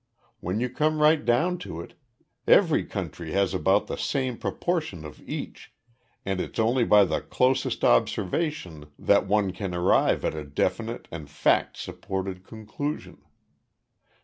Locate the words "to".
1.59-1.79